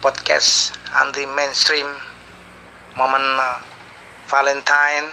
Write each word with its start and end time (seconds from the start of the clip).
podcast 0.00 0.72
anti 0.96 1.28
mainstream 1.28 1.84
momen 2.96 3.20
uh, 3.20 3.60
Valentine. 4.32 5.06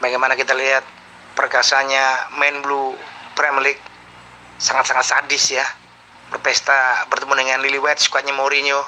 Bagaimana 0.00 0.34
kita 0.34 0.56
lihat 0.56 0.82
perkasanya 1.36 2.32
main 2.40 2.64
blue 2.64 2.96
Premier 3.36 3.62
League. 3.72 3.84
Sangat-sangat 4.56 5.06
sadis 5.06 5.52
ya. 5.52 5.64
Berpesta 6.32 7.04
bertemu 7.12 7.32
dengan 7.44 7.58
Lily 7.60 7.78
White 7.78 8.00
skuadnya 8.00 8.32
Mourinho. 8.32 8.80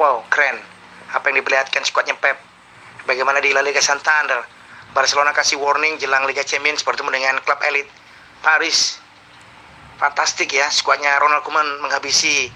Wow 0.00 0.24
keren. 0.32 0.56
Apa 1.12 1.28
yang 1.30 1.44
diperlihatkan 1.44 1.84
skuadnya 1.84 2.16
Pep. 2.16 2.40
Bagaimana 3.04 3.44
di 3.44 3.52
La 3.52 3.60
Liga 3.60 3.84
Santander. 3.84 4.40
Barcelona 4.96 5.36
kasih 5.36 5.60
warning 5.60 6.00
jelang 6.00 6.24
Liga 6.24 6.40
Champions 6.42 6.80
bertemu 6.80 7.12
dengan 7.12 7.34
klub 7.44 7.60
elit 7.68 7.86
Paris. 8.40 8.96
Fantastik 10.00 10.56
ya 10.56 10.64
skuadnya 10.72 11.12
Ronald 11.20 11.44
Koeman 11.44 11.84
menghabisi 11.84 12.48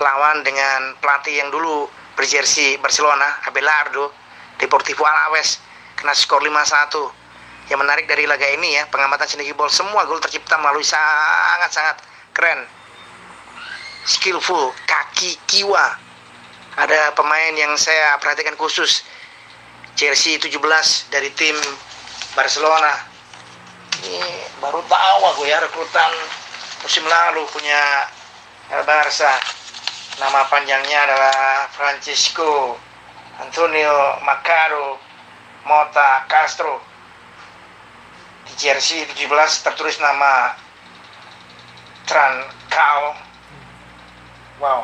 lawan 0.00 0.42
dengan 0.42 0.94
pelatih 0.98 1.38
yang 1.38 1.50
dulu 1.54 1.86
berjersey 2.14 2.78
Barcelona 2.78 3.42
Abelardo 3.46 4.10
Deportivo 4.58 5.02
Alaves 5.06 5.58
kena 5.98 6.14
skor 6.14 6.42
5-1 6.42 7.70
yang 7.72 7.80
menarik 7.80 8.04
dari 8.04 8.28
laga 8.28 8.44
ini 8.44 8.76
ya 8.76 8.84
pengamatan 8.92 9.24
Sneaky 9.24 9.56
Ball 9.56 9.72
semua 9.72 10.04
gol 10.04 10.20
tercipta 10.20 10.60
melalui 10.60 10.84
sangat-sangat 10.84 11.96
keren. 12.36 12.60
Skillful 14.04 14.68
kaki 14.84 15.40
kiwa. 15.48 15.96
Ada 16.76 17.16
pemain 17.16 17.54
yang 17.56 17.72
saya 17.80 18.20
perhatikan 18.20 18.52
khusus. 18.60 19.00
Jersey 19.96 20.36
17 20.36 20.60
dari 21.08 21.30
tim 21.32 21.56
Barcelona. 22.36 23.00
Ini 24.04 24.60
baru 24.60 24.84
tahu 24.84 25.20
aku 25.32 25.42
ya 25.48 25.62
rekrutan 25.62 26.12
musim 26.84 27.06
lalu 27.08 27.48
punya 27.48 28.10
Barca 28.84 29.40
nama 30.18 30.46
panjangnya 30.46 31.10
adalah 31.10 31.66
Francisco 31.74 32.78
Antonio 33.42 34.22
Macaro 34.22 34.98
Mota 35.66 36.22
Castro. 36.30 36.78
Di 38.44 38.52
jersey 38.60 39.08
17 39.08 39.64
tertulis 39.64 39.96
nama 39.98 40.52
Trancao 42.04 43.16
wow. 44.60 44.82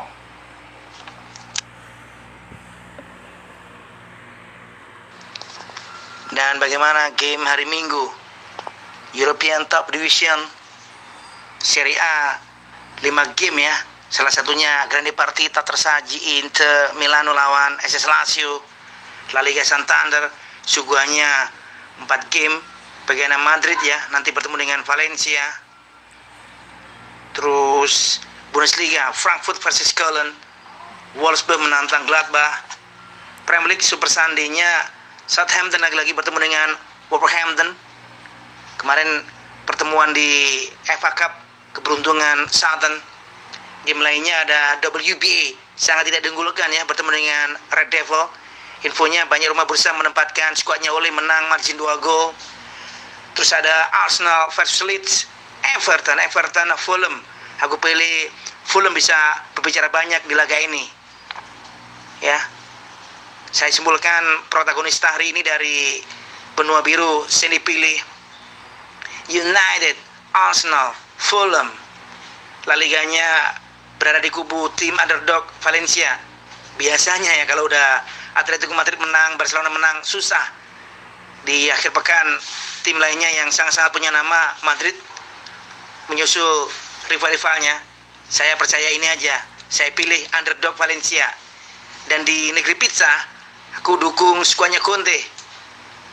Dan 6.31 6.63
bagaimana 6.63 7.11
game 7.19 7.43
hari 7.43 7.67
Minggu? 7.67 8.07
European 9.11 9.67
Top 9.67 9.91
Division 9.91 10.39
Serie 11.59 11.99
A 11.99 12.39
5 13.03 13.11
game 13.35 13.67
ya 13.67 13.90
salah 14.11 14.27
satunya 14.27 14.67
Grande 14.91 15.15
Partita 15.15 15.63
tersaji 15.63 16.43
Inter 16.43 16.91
Milano 16.99 17.31
lawan 17.31 17.79
SS 17.79 18.05
Lazio. 18.11 18.59
La 19.31 19.39
Liga 19.39 19.63
Santander 19.63 20.27
suguhannya 20.67 21.31
4 22.03 22.27
game. 22.27 22.59
Bagaimana 23.07 23.39
Madrid 23.39 23.79
ya 23.79 23.95
nanti 24.11 24.35
bertemu 24.35 24.59
dengan 24.59 24.79
Valencia. 24.83 25.41
Terus 27.31 28.19
Bundesliga 28.51 29.15
Frankfurt 29.15 29.63
versus 29.63 29.95
Köln. 29.95 30.35
Wolfsburg 31.15 31.63
menantang 31.63 32.03
Gladbach. 32.03 32.75
Premier 33.47 33.71
League 33.73 33.83
Super 33.83 34.11
Sunday-nya 34.11 34.91
Southampton 35.23 35.79
lagi-lagi 35.79 36.11
bertemu 36.11 36.39
dengan 36.43 36.69
Wolverhampton. 37.07 37.71
Kemarin 38.75 39.23
pertemuan 39.63 40.11
di 40.11 40.67
FA 40.83 41.15
Cup 41.15 41.31
keberuntungan 41.71 42.51
Southern 42.51 42.99
game 43.85 44.01
lainnya 44.01 44.35
ada 44.45 44.77
WBA 44.83 45.57
sangat 45.73 46.13
tidak 46.13 46.21
diunggulkan 46.27 46.69
ya 46.69 46.85
bertemu 46.85 47.09
dengan 47.09 47.47
Red 47.73 47.89
Devil. 47.89 48.23
Infonya 48.81 49.29
banyak 49.29 49.49
rumah 49.53 49.69
bursa 49.69 49.93
menempatkan 49.93 50.57
skuadnya 50.57 50.89
oleh 50.89 51.13
menang 51.13 51.49
margin 51.49 51.77
2 51.77 52.01
gol 52.01 52.33
terus 53.37 53.51
ada 53.55 53.89
Arsenal 54.05 54.51
versus 54.51 54.81
Leeds 54.83 55.25
Everton 55.77 56.17
Everton 56.21 56.69
Fulham. 56.77 57.21
Aku 57.61 57.77
pilih 57.77 58.33
Fulham 58.65 58.93
bisa 58.93 59.15
berbicara 59.53 59.89
banyak 59.93 60.25
di 60.25 60.33
laga 60.33 60.57
ini. 60.57 60.83
Ya. 62.21 62.37
Saya 63.51 63.67
simpulkan 63.67 64.47
protagonis 64.47 64.97
hari 65.03 65.35
ini 65.35 65.43
dari 65.43 65.99
benua 66.55 66.79
biru. 66.81 67.27
Sini 67.27 67.59
pilih 67.59 67.99
United, 69.29 69.97
Arsenal, 70.33 70.95
Fulham. 71.19 71.69
La 72.69 72.77
Liganya 72.77 73.57
berada 74.01 74.17
di 74.17 74.33
kubu 74.33 74.65
tim 74.73 74.97
underdog 74.97 75.45
Valencia. 75.61 76.17
Biasanya 76.81 77.37
ya 77.37 77.45
kalau 77.45 77.69
udah 77.69 78.01
Atletico 78.33 78.73
Madrid 78.73 78.97
menang, 78.97 79.37
Barcelona 79.37 79.69
menang, 79.69 80.01
susah. 80.01 80.41
Di 81.45 81.69
akhir 81.69 81.93
pekan 81.93 82.25
tim 82.81 82.97
lainnya 82.97 83.29
yang 83.37 83.53
sangat-sangat 83.53 83.93
punya 83.93 84.09
nama 84.09 84.57
Madrid 84.65 84.97
menyusul 86.09 86.65
rival-rivalnya. 87.13 87.77
Saya 88.25 88.57
percaya 88.57 88.89
ini 88.89 89.05
aja. 89.05 89.37
Saya 89.69 89.93
pilih 89.93 90.17
underdog 90.33 90.73
Valencia. 90.81 91.29
Dan 92.09 92.25
di 92.25 92.49
negeri 92.57 92.73
pizza, 92.81 93.09
aku 93.77 94.01
dukung 94.01 94.41
skuadnya 94.41 94.81
Conte 94.81 95.21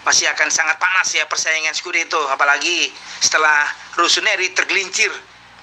masih 0.05 0.29
akan 0.29 0.49
sangat 0.49 0.77
panas 0.81 1.09
ya 1.13 1.29
persaingan 1.29 1.77
Scudetto 1.77 2.33
apalagi 2.33 2.89
setelah 3.21 3.69
Rossoneri 3.93 4.57
tergelincir 4.57 5.13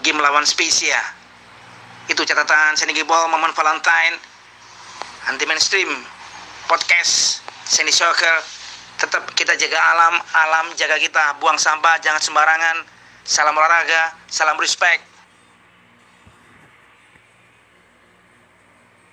game 0.06 0.22
lawan 0.22 0.46
Spezia 0.46 1.02
itu 2.06 2.22
catatan 2.22 2.78
Sandy 2.78 3.02
Ball 3.02 3.26
momen 3.32 3.50
Valentine 3.56 4.16
anti 5.26 5.46
mainstream 5.50 5.90
podcast 6.70 7.42
Sandy 7.66 7.94
Soccer. 7.94 8.44
Tetap 8.96 9.28
kita 9.36 9.58
jaga 9.58 9.80
alam 9.82 10.16
alam 10.34 10.66
jaga 10.78 10.96
kita. 11.02 11.42
Buang 11.42 11.58
sampah 11.58 11.98
jangan 12.00 12.22
sembarangan. 12.22 12.86
Salam 13.26 13.58
olahraga 13.58 14.14
salam 14.30 14.54
respect 14.62 15.15